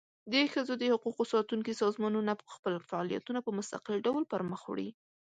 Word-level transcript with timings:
د 0.31 0.33
ښځو 0.53 0.73
د 0.77 0.83
حقوقو 0.93 1.23
ساتونکي 1.33 1.73
سازمانونه 1.81 2.31
خپل 2.55 2.73
فعالیتونه 2.89 3.39
په 3.43 3.51
مستقل 3.57 3.95
ډول 4.07 4.23
پر 4.31 4.41
مخ 4.51 4.61
وړي. 4.69 4.89